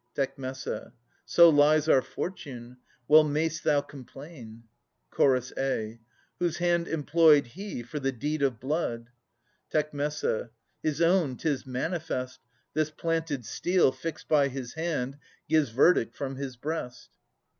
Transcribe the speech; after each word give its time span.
Tec. 0.15 0.33
So 1.27 1.49
lies 1.49 1.87
our 1.87 2.01
fortune. 2.01 2.77
Well 3.07 3.23
mayst 3.23 3.63
thou 3.63 3.81
complain. 3.81 4.63
Ch. 5.15 5.19
a. 5.59 5.99
Whose 6.39 6.57
hand 6.57 6.87
employed 6.87 7.45
he 7.45 7.83
for 7.83 7.99
the 7.99 8.11
deed 8.11 8.41
of 8.41 8.59
blood? 8.59 9.11
Tec. 9.69 9.91
His 10.81 11.01
own, 11.03 11.37
'tis 11.37 11.67
manifest. 11.67 12.39
This 12.73 12.89
planted 12.89 13.45
steel, 13.45 13.91
Fixed 13.91 14.27
by 14.27 14.47
his 14.47 14.73
hand, 14.73 15.17
gives 15.47 15.69
verdict 15.69 16.15
from 16.15 16.35
his 16.35 16.57
breast. 16.57 17.11